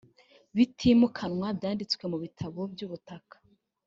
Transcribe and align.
bitimukanwa 0.55 1.47
byanditse 1.57 1.95
mu 2.11 2.17
bitabo 2.23 2.59
by 2.73 2.81
ubutaka 2.85 3.35